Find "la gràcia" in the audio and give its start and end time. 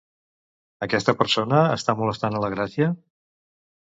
2.47-2.93